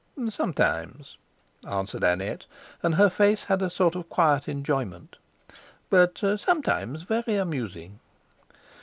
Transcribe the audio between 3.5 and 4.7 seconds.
a sort of quiet